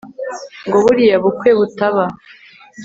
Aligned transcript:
ngo 0.67 0.77
buriya 0.83 1.17
bukwe 1.23 1.49
butaba 1.59 2.03